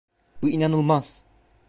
[0.41, 1.23] Bu inanılmaz!